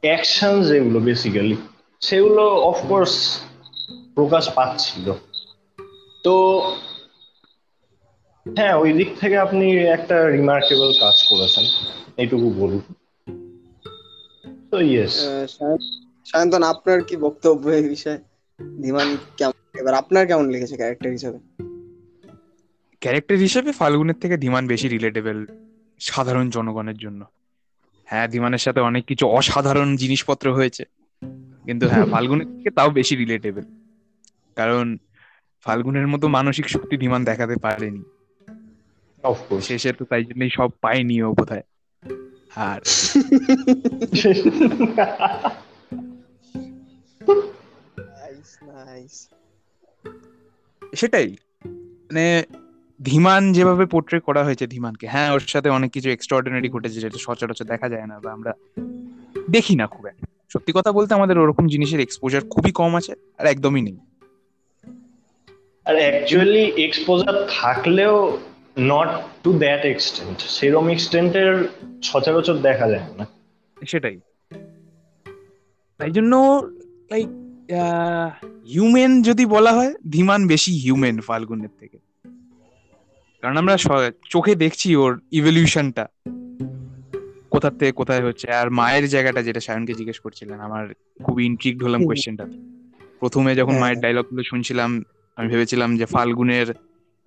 [0.02, 1.58] অ্যাকশন যেগুলো বেসিক্যালি
[2.00, 3.40] সেগুলো অফকোর্স
[4.16, 5.14] প্রকাশ পাচ্ছিল।
[6.26, 6.36] তো
[8.46, 11.66] হ্যাঁ ওই দিক থেকে আপনি একটা রিমার্কেবল কাজ করেছেন
[12.18, 12.82] এইটুকু বলুন।
[14.72, 15.14] তো ইয়েস
[16.26, 18.18] সায়ন্তন আপনার কি বক্তব্য এই বিষয়ে?
[18.82, 19.80] ধীমান কেমন?
[19.80, 21.38] এবার আপনার কেমন লেগেছে ক্যারেক্টার হিসেবে?
[23.02, 25.46] ক্যারেক্টার হিসেবে ফাল্গুনের থেকে ধীমান বেশি রিলেটেবল
[26.00, 27.26] সাধারণ জনগণের জন্য।
[28.06, 30.84] হ্যাঁ ধীমানের সাথে অনেক কিছু অসাধারণ জিনিসপত্র হয়েছে।
[31.66, 33.64] কিন্তু হ্যাঁ ফাল্গুনের থেকে তাও বেশি রিলেটেবল
[34.56, 34.98] কারণ
[35.66, 38.04] ফাল্গুনের মতো মানসিক শক্তি ধীমান দেখাতে পারেনি।
[39.62, 41.66] শেষে তো তাই জন্যই সব পায়নি ও বোধহয়।
[42.56, 42.82] আর
[47.98, 49.30] নাইস নাইস
[50.96, 51.36] সেটাই।
[52.08, 52.44] মানে
[53.04, 57.66] ধীমান যেভাবে পোর্ট্রে করা হয়েছে ধীমানকে হ্যাঁ ওর সাথে অনেক কিছু এক্সট্রাঅর্ডিনারি ঘটেছে যেটা সচরাচর
[57.66, 58.54] দেখা যায় না বা আমরা
[59.50, 63.46] দেখি না খুব একটা সত্যি কথা বলতে আমাদের ওরকম জিনিসের এক্সপোজার খুবই কম আছে আর
[63.46, 63.98] একদমই নেই।
[65.86, 68.38] আর অ্যাকচুয়ালি এক্সপোজার থাকলেও
[68.80, 69.08] নট
[69.44, 71.68] টু দ্যাট এক্সটেন্ট সেরম এক্সটেন্টের
[72.04, 73.28] সচরাচর দেখা যায় না।
[73.86, 74.20] সেটাই।
[75.98, 76.62] তাই জন্য
[77.12, 77.28] লাইক
[78.68, 81.98] হিউম্যান যদি বলা হয় ধীমান বেশি হিউম্যান ফাল্গুনের থেকে।
[83.42, 83.78] কারণ আমরা
[84.30, 86.08] চোখে দেখছি ওর ইভলিউশনটা
[87.50, 88.52] কোথা থেকে কোথায় হচ্ছে?
[88.52, 90.88] আর মায়ের জায়গাটা যেটা সায়নকে জিজ্ঞেস করছিলেন আমার
[91.24, 92.46] খুবই ইন্ট্রিক্ট হলাম। কোয়েশ্চেনটা
[93.20, 95.04] প্রথমে যখন হ্যাঁ। মায়ের ডায়লগগুলো শুনছিলাম
[95.36, 96.74] আমি ভেবেছিলাম যে ফাল্গুনের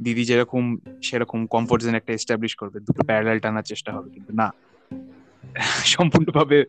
[0.03, 4.53] দিদি যেরকম সেরকম কমফোর্ট জোন একটা এস্টাবলিশ করবে দুটো প্যারালাল টানার চেষ্টা হবে কিন্তু না।
[5.85, 6.65] সম্পূর্ণভাবে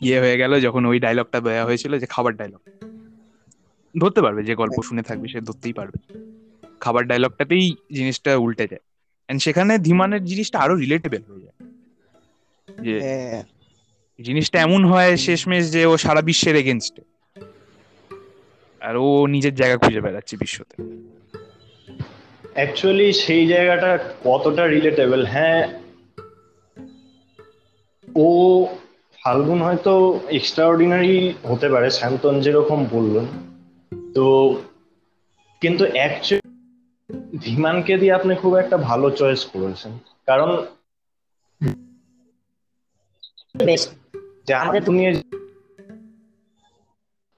[0.00, 2.60] ইয়ে হয়ে গেল যখন ওই ডায়লগটা দেওয়া হয়েছিল যে খাবার ডায়লগ
[3.98, 6.14] ধরতে পারবে যে গল্প শুনে থাকবে সে ধরতেই পারবে।
[6.80, 8.80] খাবার ডায়লগটাতেই জিনিসটা উল্টে যায়।
[9.28, 11.70] এন্ড সেখানে ধীমানের জিনিসটা আরও রিলেটেবল হয়ে যায়।
[12.82, 13.44] যে হ্যাঁ।
[14.20, 17.02] জিনিসটা এমন হয় শেষমেশ যে ও সারা বিশ্বের এগেনস্টে
[18.82, 20.74] আর ও নিজের জায়গা খুঁজে বেড়াচ্ছে বিশ্বতে।
[22.54, 25.68] অ্যাকচুয়ালি সেই জায়গাটা কতটা রিলেটেবল হ্যাঁ
[28.16, 28.28] ও
[29.24, 33.26] ফাল্গুন হয়তো এক্সট্রাঅর্ডিনারি হতে পারে স্যান্তন যেরকম বললেন।
[34.14, 34.60] তো
[35.60, 36.50] কিন্তু অ্যাকচুয়ালি
[37.44, 40.50] ধীমানকে দিয়ে আপনি খুব একটা ভালো চয়েস করেছেন। কারণ
[44.86, 45.10] দুনিয়া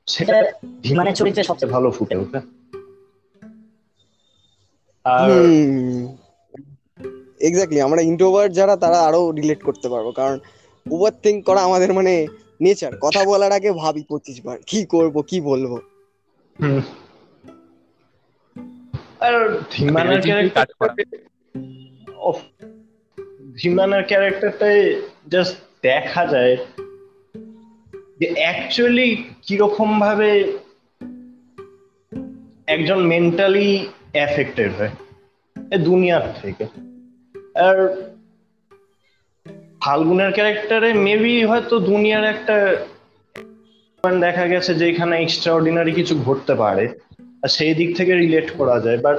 [0.06, 2.40] সেটা ধীমানের চরিত্রে সবচেয়ে ভালো ফুটে ওঠে।
[5.04, 5.30] আর
[7.40, 10.38] এক্স্যাক্টলি আমরা ইন্ট্রোভার্ট যারা তারা আরও রিলেট করতে পারব। কারণ
[10.90, 12.26] ওভার থিঙ্ক করা আমাদের মানে
[12.60, 15.78] নেচার কথা বলার আগে ভাবি পঁচিশ বার কি করব কি বলব?
[16.60, 16.80] হুম।
[19.20, 20.66] আর ধীমানের ক্যারেক্টার
[23.62, 26.56] ধীমানের ক্যারেক্টারটাই জাস্ট দেখা যায়।
[28.22, 30.58] যে অ্যাকচুয়ালি কীরকম ভাবে
[32.66, 34.90] একজন মেন্টালি এফেক্টেড হয়
[35.78, 36.64] দুনিয়ার থেকে।
[37.54, 38.02] আর
[39.84, 42.86] ফাল্গুনের ক্যারেক্টারে মেবি হয়তো দুনিয়ার একটা
[44.20, 46.88] দেখা গেছে যে এখানে এক্সট্রা অর্ডিনারি কিছু ঘটতে পারে
[47.42, 49.16] আর সেই দিক থেকে রিলেট করা যায়। বাট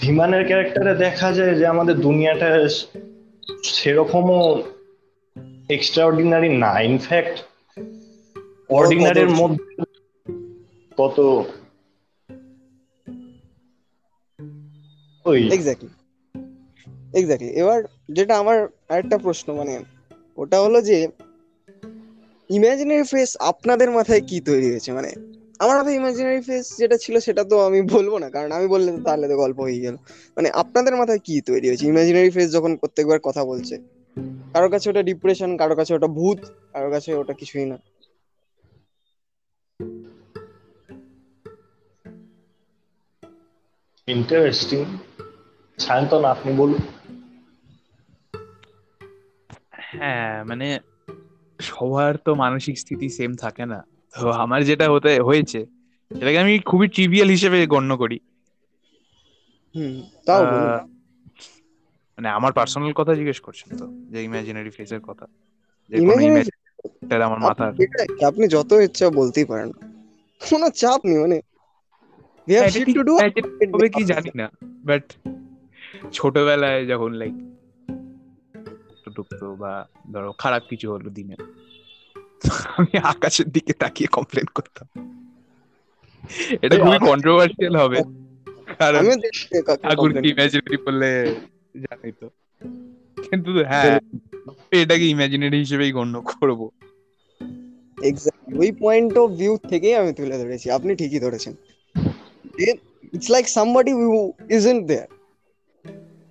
[0.00, 2.68] ধীমানের ক্যারেক্টারে দেখা যায় যে আমাদের দুনিয়াটা
[3.64, 4.62] সেরকমও
[5.68, 7.44] এক্সট্রা অর্ডিনারি না ইনফ্যাক্ট
[8.68, 9.84] অর্ডিনারির মধ্যে
[10.98, 11.44] কত
[15.24, 15.88] ওই এক্স্যাক্টলি
[17.14, 19.80] এক্স্যাক্টলি এবার যেটা আমার আরেকটা প্রশ্ন মানে
[20.36, 21.08] ওটা হলো যে
[22.50, 24.92] ইমাজিনারি ফেস আপনাদের মাথায় কি তৈরি হয়েছে?
[24.92, 25.12] মানে
[25.58, 29.28] আমার মাথায় ইমাজিনারি ফেস যেটা ছিল সেটা তো আমি বলব না কারণ আমি বললে তাহলে
[29.28, 29.94] তো গল্প হয়ে গেল।
[30.36, 31.86] মানে আপনাদের মাথায় কি তৈরি হয়েছে?
[31.86, 33.93] ইমাজিনারি ফেস যখন প্রত্যেকবার কথা বলছে
[34.54, 36.40] কারোর কাছে ওটা ডিপ্রেশন কারোর কাছে ওটা ভূত
[36.72, 37.76] কারোর কাছে ওটা কিছুই না।
[44.08, 44.84] ইন্টারেস্টিং
[45.78, 46.82] সায়ন্তন আপনি বলুন।
[49.90, 50.66] হ্যাঁ মানে
[51.58, 53.78] সবার তো মানসিক স্থিতি সেম থাকে না।
[54.14, 55.60] তো আমার যেটা হতে হয়েছে
[56.10, 58.16] সেটাকে আমি খুবই ট্রিভিয়াল হিসেবে গণ্য করি।
[59.74, 59.94] হুম
[60.26, 60.44] তাও।
[62.18, 65.26] মানে আমার পার্সোনাল কথা জিজ্ঞেস করছেন তো যে ইমাজিনারি ফেসের কথা।
[65.88, 66.48] যে কোনো ইমেজ
[67.10, 67.72] আমার মাথার।
[68.26, 69.72] আপনি যত ইচ্ছা বলতেই পারেন
[70.50, 71.40] কোনো চাপ নেই মানে
[72.48, 75.12] we have হ্যাঁ, shit to do imagine হবে কি জানি না বাট
[76.12, 77.34] ছোটবেলায় যখন লাইক
[79.16, 81.36] ঢুকতো বা ধরো খারাপ কিছু হলো দিনে
[82.76, 84.86] আমি আকাশের দিকে তাকিয়ে কমপ্লেন করতাম।
[86.62, 88.02] এটা খুবই কন্ট্রোভার্সিয়াল হবে।
[88.78, 89.04] কারণ
[89.96, 91.34] complain ইমাজিনারি করলে
[91.74, 92.26] জানি তো।
[93.24, 93.98] কিন্তু হ্যাঁ
[94.72, 96.60] এটাকে ইমাজিনারি হিসেবেই গণ্য করব।
[97.98, 101.52] এক্স্যাক্টলি ওই পয়েন্ট অফ ভিউ থেকেই আমি তুলে ধরেছি আপনি ঠিকই ধরেছেন।
[103.12, 104.04] It's like somebody who
[104.50, 105.08] isn't there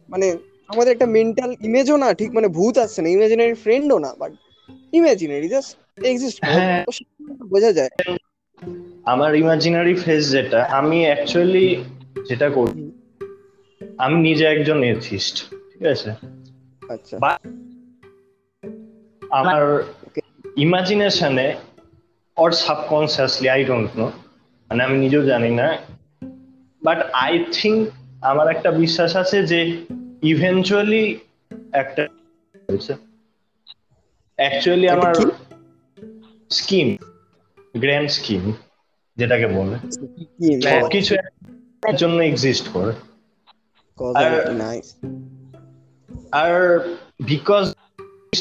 [0.10, 0.28] মানে
[0.70, 4.32] আমাদের একটা মেন্টাল ইমেজও না ঠিক মানে ভূত আসছে না ইমাজিনারি ফ্রেন্ডও না বাট
[4.94, 5.72] ইমাজিনারি জাস্ট
[6.06, 6.38] এক্সিস্ট।
[7.52, 7.92] বোঝা যায়।
[9.06, 11.66] আমার ইমাজিনারি ফেস যেটা আমি অ্যাকচুয়ালি
[12.30, 12.83] যেটা করি
[13.98, 16.12] আমি নিজে একজন এথিস্ট ঠিক আছে?
[16.90, 17.18] আচ্ছা।
[19.30, 19.84] আমার
[20.58, 21.56] ইমাজিনেশনে
[22.36, 24.12] or subconsciously I don't know
[24.70, 25.78] মানে আমি নিজেও জানি না
[26.84, 27.90] বাট আই থিঙ্ক
[28.22, 29.86] আমার একটা বিশ্বাস আছে যে
[30.22, 31.20] ইভেনচুয়ালি
[31.72, 32.08] একটা
[34.36, 35.16] অ্যাকচুয়ালি আমার
[36.50, 36.98] স্কিম
[37.78, 38.54] গ্র্যান্ড স্কিম
[39.18, 39.78] যেটাকে বলে।
[40.62, 41.16] সবকিছু
[41.98, 43.13] জন্য এক্সিস্ট করে।
[44.04, 44.96] আর- নাইস
[46.32, 46.80] আর
[47.20, 47.74] বিকজ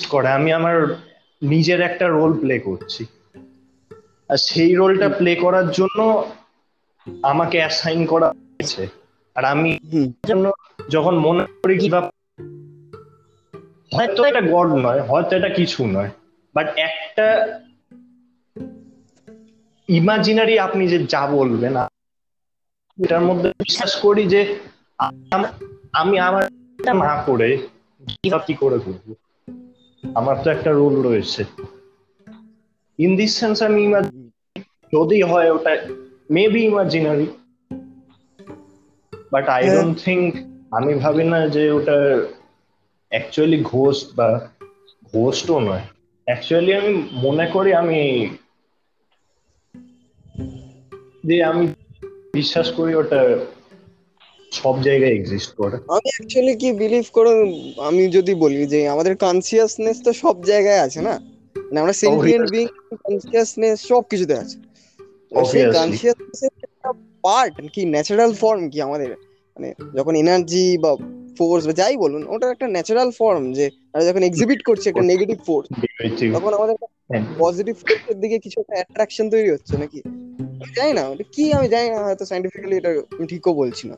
[0.09, 0.87] করে আমি আমার
[1.42, 3.07] নিজের একটা রোল প্লে করছি।
[4.29, 6.31] আর সেই রোলটা প্লে করার জন্য
[7.22, 8.87] আমাকে অ্যাসাইন করা হয়েছে।
[9.35, 9.79] আর আমি
[10.29, 10.53] জন্য
[10.90, 11.90] যখন মনে করি কি
[13.94, 16.11] হয়তো এটা গড নয় হয়তো এটা কিছু নয়।
[16.55, 17.61] বাট একটা
[19.88, 21.77] ইমাজিনারি আপনি যে যা বলবেন
[23.05, 24.59] এটার মধ্যে বিশ্বাস করি যে
[25.30, 26.44] আম- আমি আমার
[26.94, 27.58] না করে
[28.46, 29.14] কি করে করব?
[30.14, 31.44] আমার তো একটা রোল রয়েছে।
[32.98, 33.94] ইন দিস সেন্স আমি
[34.94, 35.86] যদি হয় ওটা
[36.30, 37.26] maybe imaginary
[39.32, 39.68] but I.
[39.70, 40.34] Don't think
[40.70, 42.26] আমি ভাবি না যে ওটা
[43.08, 44.48] অ্যাকচুয়ালি ঘোস্ট বা
[45.12, 45.80] ঘোস্টও নয়।
[46.24, 48.28] অ্যাকচুয়ালি আমি মনে করি আমি
[51.24, 51.66] যে আমি
[52.34, 53.38] বিশ্বাস করি ওটা
[54.52, 57.32] সব জায়গায় এক্সিস্ট করে। আমি অ্যাকচুয়ালি কি বিলিভ করো
[57.78, 61.20] আমি যদি বলি যে আমাদের কনসিয়াসনেস তো সব জায়গায় আছে না?
[61.56, 62.66] মানে আমরা সেন্টিয়েন্ট বিং
[63.04, 64.56] কনসিয়াসনেস সব কিছুতে আছে।
[65.32, 65.78] সেই Obviously.
[65.78, 69.10] কনসিয়াসনেস একটা পার্ট কি ন্যাচারাল ফর্ম কি আমাদের?
[69.56, 70.96] মানে যখন এনার্জি বা
[71.38, 75.38] ফোর্স বা যাই বলুন ওটা একটা ন্যাচারাল ফর্ম যে আমরা যখন এক্সিবিট করছি একটা নেগেটিভ
[75.46, 75.68] ফোর্স
[76.32, 76.76] তখন আমাদের
[77.10, 80.00] হ্যাঁ। পজিটিভ ফোর্সের দিকে কিছু একটা অ্যাট্রাকশন তৈরি হচ্ছে নাকি?
[80.76, 83.96] জানি না ওটা কি আমি জানি না হয়তো সাইন্টিফিক্যালি এটা আমি ঠিকও বলছি না।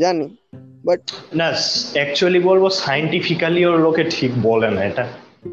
[0.00, 0.36] জানি
[0.84, 1.00] বাট
[1.34, 1.52] না
[1.92, 5.06] অ্যাকচুয়ালি বলব সাইন্টিফিক্যালিও লোকে ঠিক বলে না এটা।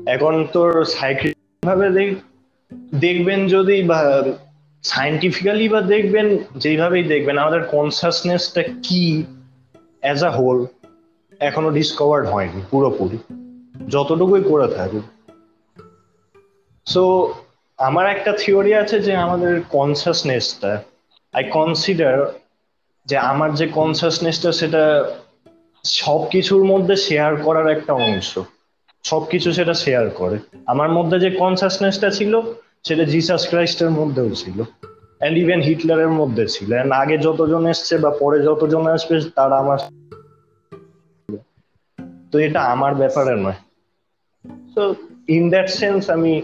[0.05, 1.89] এখন তোর সাইক্রিক ভাবে
[2.99, 4.23] দেখবেন যদি বা
[4.83, 9.23] সাইন্টিফিক্যালি বা দেখবেন, যেভাবেই দেখবেন, আমাদের কনসাসনেসটা কি
[10.01, 10.65] অ্যাজ আ হোল
[11.39, 13.17] এখনও ডিসকভার্ড হয়নি, পুরোপুরি।
[13.89, 15.05] যতটুকুই করে থাকুক।
[16.86, 17.33] সো
[17.77, 20.81] আমার একটা থিওরি আছে যে আমাদের কনসাসনেসটা
[21.33, 22.42] আই কনসিডার
[23.05, 25.15] যে আমার যে কনসাসনেসটা সেটা
[25.83, 28.39] সবকিছুর মধ্যে শেয়ার করার একটা অংশ।
[29.03, 32.41] সবকিছু সেটা শেয়ার করে। আমার মধ্যে যে কনসাসনেসটা ছিল,
[32.83, 34.63] সেটা জিসাস ক্রাইস্টের মধ্যেও ছিল।
[35.19, 39.77] অ্যান্ড ইভেন হিটলারের মধ্যে ছিল। অ্যান্ড আগে যতজন এসছে বা পরে যতজন আসবে, তারা আমার
[42.31, 43.53] তো এটা আমার ব্যাপারে নয়।
[44.75, 44.95] তো
[45.27, 46.41] ইন দ্যাট সেন্স আমি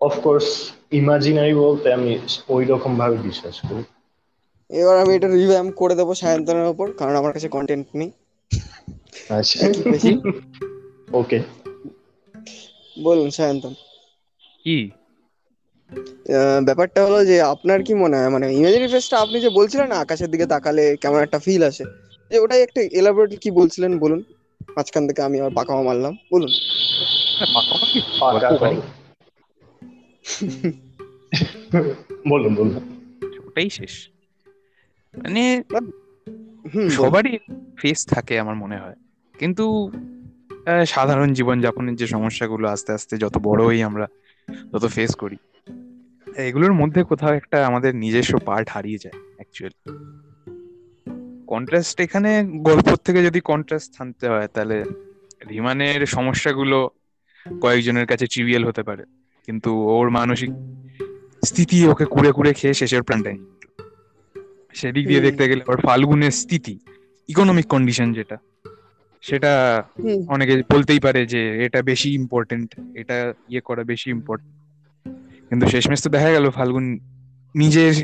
[0.00, 3.82] অফকোর্স ইমাজিনারি বলতে আমি ওই রকম ভাবে বিশ্বাস করি।
[4.72, 8.10] এবার আমি এটা রিভ্যাম করে দেবো সায়ন্তনের উপর কারণ আমার কাছে কন্টেন্ট নেই।
[9.28, 9.68] আচ্ছা।
[11.12, 11.42] ওকে
[13.02, 13.74] বলুন সায়ন্তন।
[14.64, 14.90] কি?
[16.64, 18.28] ব্যাপারটা হলো যে আপনার কি মনে হয়?
[18.28, 21.84] মানে ইমাজিনারি ফেসটা আপনি যে বলছিলেন না আকাশের দিকে তাকালে কেমন একটা ফিল আসে
[22.30, 24.24] যে ওটাই একটা এলাবোরেট কি বলছিলেন বলুন।
[24.76, 26.50] মাঝখান থেকে আমি আবার পাকামা মারলাম বলুন।
[28.58, 28.76] হ্যাঁ।
[32.28, 32.98] বলুন বলুন।
[33.46, 34.11] ওটাই শেষ।
[35.14, 35.62] মানে
[36.90, 37.38] সবারই
[37.76, 38.96] ফেস থাকে আমার মনে হয়।
[39.38, 39.64] কিন্তু
[40.86, 44.06] সাধারণ জীবনযাপনের যে সমস্যাগুলো আস্তে আস্তে যত বড় হই আমরা
[44.72, 45.36] তত ফেস করি
[46.36, 49.78] এগুলোর মধ্যে কোথাও একটা আমাদের নিজস্ব পার্ট হারিয়ে যায় অ্যাকচুয়ালি
[51.46, 54.84] কন্ট্রাস্ট এখানে গল্প থেকে যদি কন্ট্রাস্ট আনতে হয় তাহলে
[55.50, 56.90] রিমানের সমস্যাগুলো
[57.60, 59.04] কয়েকজনের কাছে ট্রিভিয়াল হতে পারে।
[59.46, 60.50] কিন্তু ওর মানসিক
[61.44, 63.51] স্থিতি ওকে কুড়ে কুড়ে খেয়ে শেষের প্রাণটা নিয়ে নিল।
[64.74, 66.78] সেদিক দিয়ে দেখতে গেলে ওর ফাল্গুনের স্থিতি
[67.28, 68.36] ইকোনমিক কন্ডিশন যেটা
[69.22, 69.82] সেটা
[70.28, 74.52] অনেকে বলতেই পারে যে এটা বেশি ইম্পর্টেন্ট এটা ইয়ে করা বেশি ইম্পর্টেন্ট
[75.48, 76.98] কিন্তু শেষমেশ তো দেখা গেল ফাল্গুন
[77.54, 77.94] নিজের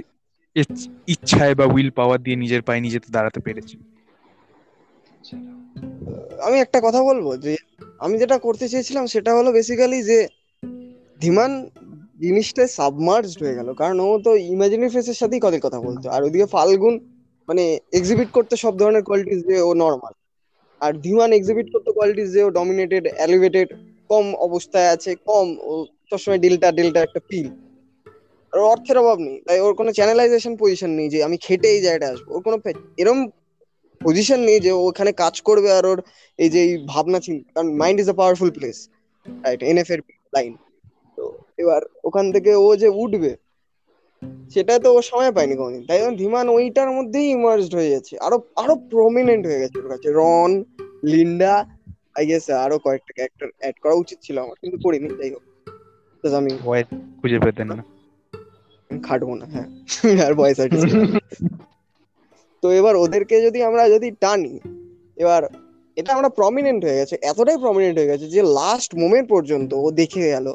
[1.06, 3.76] ইচ্ছায় বা উইল পাওয়ার দিয়ে নিজের পায়ে নিজে তো দাঁড়াতে পেরেছে।
[6.42, 7.56] আমি একটা কথা বলব যে
[7.98, 10.28] আমি যেটা করতে চেয়েছিলাম সেটা হলো বেসিক্যালি যে
[11.20, 11.70] ধীমান
[12.18, 16.46] জিনিসটা সাবমার্জড হয়ে গেল। কারণ ও তো ইমাজিনারি ফেসের সাথেই কথা কথা বলতো। আর ওদিকে
[16.54, 16.94] ফাল্গুন
[17.48, 17.64] মানে
[17.98, 20.14] এক্সিবিট করতে সব ধরনের কোয়ালিটিস যে ও নর্মাল
[20.80, 23.68] আর ধীমান এক্সিবিট করতে কোয়ালিটিস যে ও ডমিনেটেড এলিভেটেড
[24.10, 25.72] কম অবস্থায় আছে, কম ও
[26.10, 27.48] সবসময় ডিলটা ডিলটা একটা ফিল
[28.52, 32.06] আর অর্থের অভাব নেই। তাই ওর কোনো চ্যানেলাইজেশন পজিশন নেই যে আমি খেটে এই জায়গাটা
[32.12, 32.56] আসব। ওর কোনো
[33.02, 33.18] এরম
[34.00, 35.98] পজিশন নেই যে ওখানে কাজ করবে আর ওর
[36.38, 38.76] এই যে এই ভাবনা চিন্তা। কারণ mind is a powerful place
[39.26, 40.00] right NF এর
[40.32, 40.52] লাইন
[41.18, 43.36] তো এবার ওখান থেকে ও যে উঠবে
[44.50, 48.42] সেটা তো ও সময় পায়নি কোনোদিন। তাই জন্য ধীমান ওইটার মধ্যেই ইমার্জড হয়ে যাচ্ছে আরও
[48.56, 50.64] আরও প্রমিনেন্ট হয়ে গেছে। ওর কাছে রন
[51.04, 51.66] লিন্ডা
[52.14, 55.42] আই গেস আরও কয়েকটা ক্যারেক্টার অ্যাড করা উচিত ছিল আমার কিন্তু করিনি যাই হোক।
[56.14, 56.50] Because আমি
[57.20, 57.84] খুঁজে পেতেন না।
[59.02, 59.68] খাটবো না হ্যাঁ।
[60.26, 60.88] আর ভয়েস আর্টিস্ট
[62.62, 64.60] তো এবার ওদেরকে যদি আমরা যদি টানি
[65.16, 65.42] এবার
[65.96, 70.28] এটা আমরা প্রমিনেন্ট হয়ে গেছে এতটাই প্রমিনেন্ট হয়ে গেছে যে লাস্ট মোমেন্ট পর্যন্ত ও দেখে
[70.28, 70.54] গেল।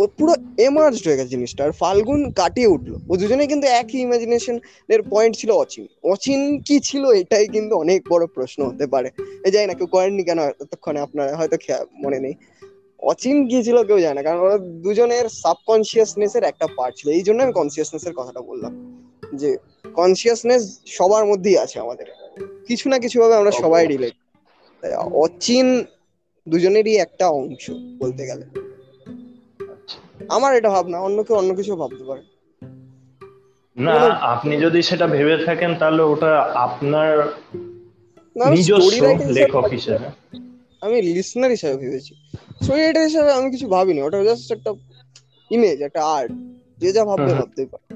[0.00, 0.34] ও পুরো
[0.66, 4.56] এমার্জড হয়ে গেছে জিনিসটা। আর ফাল্গুন কাটিয়ে উঠল। ও দুজনেই কিন্তু একই ইমাজিনেশন
[4.88, 9.08] এর পয়েন্ট ছিল অচিন। অচিন কি ছিল এটাই কিন্তু অনেক বড় প্রশ্ন হতে পারে।
[9.46, 11.00] এই জানি না, কেউ করেননি কেন এতক্ষণে?
[11.00, 11.56] আপনার হয়তো
[12.04, 12.34] মনে নেই।
[13.02, 17.22] অচিন কি ছিল কেউ জানে না, কারণ ওরা দুজনের সাবকনসিয়াসনেস এর একটা পার্ট ছিল। এই
[17.22, 18.72] জন্য আমি কনসিয়াসনেস এর কথাটা বললাম।
[19.34, 19.56] যে
[19.94, 22.06] কনসিয়াসনেস সবার মধ্যেই আছে আমাদের।
[22.68, 24.14] কিছু না কিছু ভাবে আমরা সবাই রিলেট
[25.24, 25.84] অচিন
[26.46, 27.64] দুজনেরই একটা অংশ
[27.98, 28.69] বলতে গেলে।
[30.28, 32.22] আমার এটা ভাবনা অন্য কেউ অন্য কিছু ভাবতে পারে।
[33.76, 33.94] না
[34.34, 36.32] আপনি যদি সেটা ভেবে থাকেন তাহলে ওটা
[36.66, 37.10] আপনার
[38.50, 39.00] নিজস্ব
[39.36, 40.06] লেখক হিসেবে।
[40.82, 42.12] আমি লিসনার হিসেবে ভেবেছি।
[42.62, 44.70] স্টোরি রাইটার হিসেবে আমি কিছু ভাবিনি ওটা জাস্ট একটা
[45.50, 46.30] ইমেজ একটা আর্ট
[46.78, 47.86] যে যা ভাবতে ভাবতে পারে।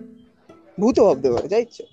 [0.78, 1.84] ভূত ভাবতে পারে যা ইচ্ছে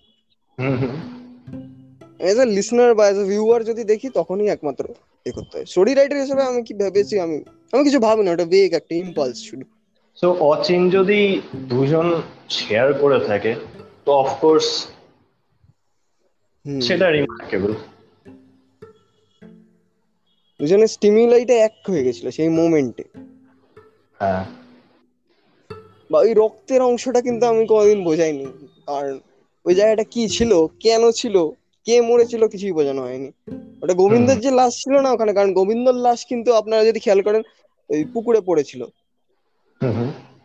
[2.19, 4.83] এজ এ লিসনার বা এজ এ ভিউয়ার যদি দেখি তখনই একমাত্র
[5.25, 7.37] এ করতে হয়। স্টোরি রাইটার হিসেবে আমি কি ভেবেছি আমি
[7.73, 9.65] আমি কিছু ভাবিনি ওটা বেগ একটা ইম্পালস শুধু।
[10.23, 11.19] সো অচিন যদি
[11.67, 12.07] দুজন
[12.49, 13.51] শেয়ার করে থাকে
[14.05, 14.67] তো অফকোর্স
[16.81, 17.71] সেটা রিমার্কেবল
[20.59, 23.05] দুজনের স্টিমিউলাইটা এক হয়ে গেছিল সেই মোমেন্টে
[24.19, 24.43] হ্যাঁ।
[26.09, 28.45] বা ওই রক্তের অংশটা কিন্তু আমি কোনোদিন বোঝাইনি
[28.87, 29.15] কারণ
[29.65, 31.35] ওই জায়গাটা কি ছিল কেন ছিল
[31.87, 33.29] কে মরেছিল কিছুই বোঝানো হয়নি।
[33.83, 37.41] ওটা গোবিন্দের যে লাশ ছিল না ওখানে কারণ গোবিন্দর লাশ কিন্তু আপনারা যদি খেয়াল করেন
[37.89, 38.81] ওই পুকুরে পড়েছিল।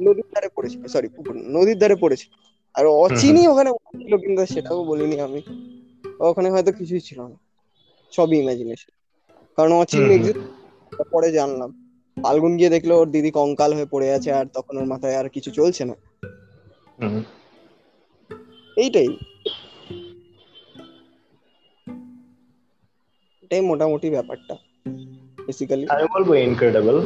[0.00, 2.32] নদীর ধারে পড়েছিল সরি পুকুর নদীর ধারে পড়েছিল।
[2.74, 5.40] আর অচিনই ওখানে ছিল কিন্তু সেটাও বলিনি আমি।
[6.20, 7.36] ওখানে হয়তো কিছুই ছিল না
[8.12, 8.92] সবই ইমাজিনেশন
[9.58, 10.02] কারণ অচিন
[11.06, 11.70] পরে জানলাম।
[12.16, 15.50] ফাল্গুন গিয়ে দেখল ওর দিদি কঙ্কাল হয়ে পড়ে আছে আর তখন ওর মাথায় আর কিছু
[15.50, 15.94] চলছে না।
[18.76, 19.08] এইটাই।
[23.42, 24.54] এটাই মোটামুটি ব্যাপারটা
[25.38, 26.96] বেসিক্যালি আমি বলব ইনক্রেডিবল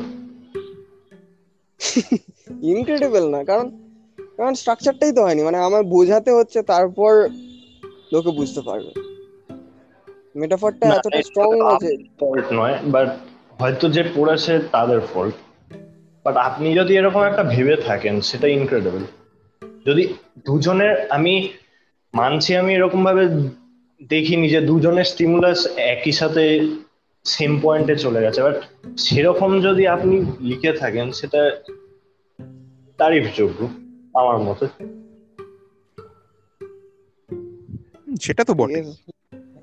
[2.62, 3.66] ইনক্রেডিবল না কারণ
[4.36, 7.12] কারণ স্ট্রাকচারটাই তো হয়নি মানে আমার বোঝাতে হচ্ছে তারপর
[8.12, 8.90] লোকে বুঝতে পারবে।
[10.34, 11.90] মেটাফরটা এতটা স্ট্রং আছে
[12.20, 13.08] ফল্ট নয় বাট
[13.58, 15.34] হয়তো যে পড়েছে তাদের ফল্ট
[16.24, 19.02] বাট আপনি যদি এরকম একটা ভেবে থাকেন সেটা ইনক্রেডিবল
[19.86, 20.14] যদি
[20.46, 21.48] দুজনের আমি
[22.14, 23.24] মানছি আমি এরকম ভাবে
[24.08, 26.44] দেখিনি যে দুজনের স্টিমুলাস একই সাথে
[27.24, 28.54] সেম পয়েন্টে চলে গেছে। বাট
[28.98, 31.62] সেরকম যদি আপনি লিখে থাকেন সেটা
[32.98, 33.68] তারিফযোগ্য
[34.14, 34.66] আমার মতে।
[38.20, 38.92] সেটা তো বটে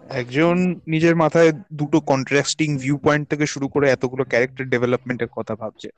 [0.09, 5.89] একজন নিজের মাথায় দুটো কন্ট্রাস্টিং ভিউ পয়েন্ট থেকে শুরু করে এতগুলো ক্যারেক্টার ডেভেলপমেন্টের কথা ভাবছে।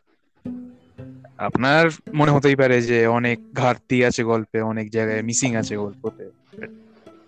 [1.38, 6.30] আপনার মনে হতেই পারে যে অনেক ঘাটতি আছে গল্পে অনেক জায়গায় মিসিং আছে গল্পতে।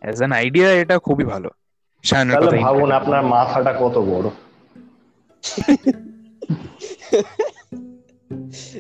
[0.02, 1.50] অ্যাজ অ্যান আইডিয়া এটা খুবই ভালো।
[2.04, 4.30] তাহলে কথা ভাবুন আপনার মাথাটা কত বড়।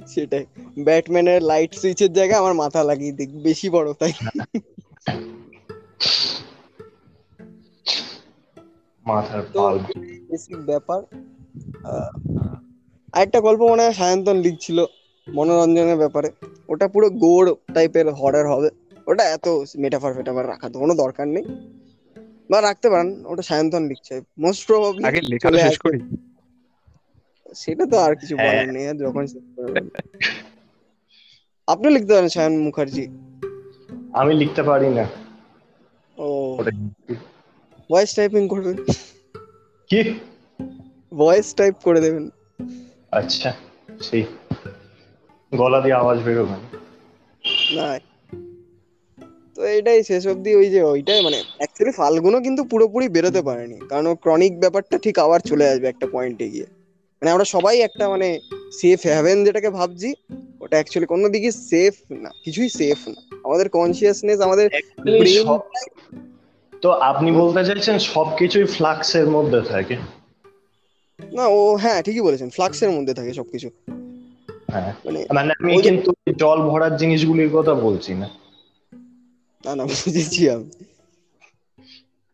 [0.08, 0.46] সেটাই।
[0.80, 4.14] ব্যাটম্যানের লাইট সুইচের জায়গায় আমার মাথা লাগিয়ে দিক বেশি বড় তাই।
[9.06, 9.42] মাথার
[10.30, 11.02] বেসিক ব্যাপার
[11.86, 12.12] আহ,
[13.14, 14.86] আরেকটা গল্প মনে হয় সায়ন্তন লিখছিল
[15.28, 16.30] মনোরঞ্জনের ব্যাপারে।
[16.70, 18.70] ওটা পুরো গোড় টাইপের হরর হবে।
[19.08, 21.46] ওটা এত মেটাফার ফেটাফার রাখার তো কোনো দরকার নেই।
[22.52, 26.00] বা রাখতে পারেন ওটা সায়ন্তন লিখছে। মোস্ট প্রবাবলি আগে লেখাটা শেষ করি।
[27.56, 29.44] সেটা তো আর কিছু। বলার নেই আর যখন শেষ
[31.68, 33.04] আপনি লিখতে পারেন সায়ন মুখার্জি।
[34.14, 35.06] আমি লিখতে পারি না।
[36.18, 36.28] ও।
[37.90, 38.78] ভয়েস টাইপিং করবেন?
[39.90, 40.00] কি?
[41.12, 42.26] ভয়েস টাইপ করে দেবেন।
[43.12, 43.50] আচ্ছা
[44.02, 44.24] সেই
[45.52, 46.68] গলা দিয়ে আওয়াজ বেরোবে না।
[49.78, 54.16] এটাই শেষ অবধি ওই যে ওইটাই মানে অ্যাকচুয়ালি ফাল্গুনও কিন্তু পুরোপুরি বেরোতে পারেনি। কারণ ও
[54.16, 56.66] ক্রনিক ব্যাপারটা ঠিক আবার চলে আসবে একটা পয়েন্টে গিয়ে।
[57.22, 58.40] মানে আমরা সবাই একটা মানে
[58.72, 60.14] সেফ হ্যাভেন যেটাকে ভাবছি
[60.62, 64.70] ওটা অ্যাকচুয়ালি কোনো দিকে সেফ না কিছুই সেফ না। আমাদের কনসিয়াসনেস আমাদের
[66.82, 69.96] তো আপনি বলতে চাইছেন সবকিছুই ফ্লাক্সের মধ্যে থাকে?
[71.20, 73.70] না ও হ্যাঁ ঠিকই বলেছেন ফ্লাক্সের মধ্যে থাকে সবকিছু।
[74.68, 78.30] হ্যাঁ। মানে মানে আমি কিন্তু জল ভরার জিনিসগুলির কথা বলছি না।
[79.64, 80.68] না না বুঝেছি আমি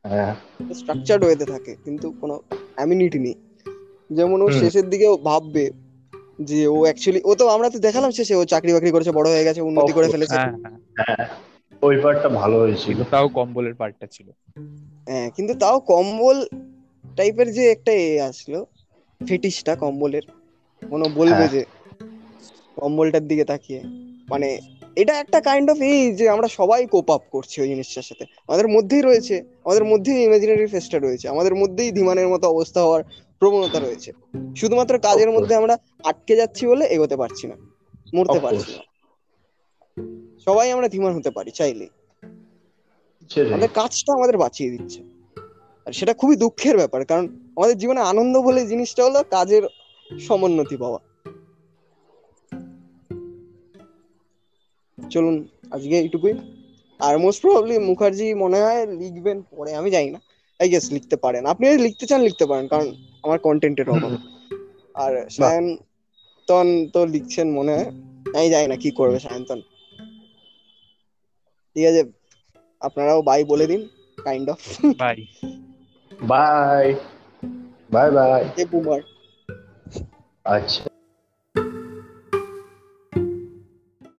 [0.06, 0.34] হ্যাঁ
[0.80, 2.36] স্ট্রাকচার্ড ওয়েতে থাকে কিন্তু কোনো
[2.76, 3.36] অ্যামিনিটি নেই।
[4.10, 5.66] যেমন ও শেষের দিকে ও ভাববে
[6.40, 9.44] যে ও অ্যাকচুয়ালি ও তো আমরা তো দেখালাম শেষে ও চাকরি বাকরি করেছে বড় হয়ে
[9.44, 11.26] গেছে উন্নতি করে ফেলেছে। হ্যাঁ হ্যাঁ। হ্যাঁ
[11.82, 14.28] ওই পার্টটা ভালো হয়েছিল। তাও কম্বলের পার্টটা ছিল।
[15.08, 16.38] হ্যাঁ কিন্তু তাও কম্বল
[17.18, 18.60] টাইপের যে একটা এ আসলো
[19.22, 20.26] ফেটিসটা কম্বলের।
[20.82, 21.62] মনে বলবে। যে
[22.78, 23.82] কম্বলটার দিকে তাকিয়ে।
[24.30, 24.50] মানে
[24.98, 28.68] এটা একটা কাইন্ড অফ এই যে আমরা সবাই কোপ আপ করছি ওই জিনিসটার সাথে। আমাদের
[28.68, 33.04] মধ্যেই রয়েছে আমাদের মধ্যেই ইমাজিনারি ফেসটা রয়েছে আমাদের মধ্যেই ধীমানের মতো অবস্থা হওয়ার
[33.40, 34.12] প্রবণতা রয়েছে।
[34.56, 37.56] শুধুমাত্র কাজের মধ্যে আমরা আটকে যাচ্ছি বলে এগোতে পারছি না
[38.14, 38.82] মরতে পারছি না।
[40.46, 41.88] সবাই আমরা ধীমান হতে পারি চাইলে।
[43.32, 45.00] আমাদের কাজটা আমাদের বাঁচিয়ে দিচ্ছে।
[45.86, 49.64] আর সেটা খুবই দুঃখের ব্যাপার কারণ আমাদের জীবনে আনন্দ বলে জিনিসটা হলো কাজের
[50.20, 51.00] সমুন্নতি পাওয়া।
[55.12, 55.36] চলুন
[55.72, 56.34] আজকে এইটুকুই।
[57.00, 60.20] আর মোস্ট প্রবাবলি মুখার্জি মনে হয় লিখবেন পরে আমি জানি না।
[60.60, 62.88] আই গেস লিখতে পারেন। আপনি যদি লিখতে চান লিখতে পারেন কারণ
[63.24, 64.13] আমার কন্টেন্টের অভাব।
[64.96, 67.89] আর সায়ন্তন তো লিখছেন মনে হয়।
[68.36, 69.60] আমি জানি না কি করবে সায়ন্তন।
[71.76, 72.02] ঠিক আছে
[72.82, 73.82] আপনারাও বাই বলে দিন
[74.17, 74.62] kind of
[75.00, 75.18] bye
[76.12, 76.88] bye
[77.89, 79.01] bye bye boomer.
[80.45, 80.82] আচ্ছা।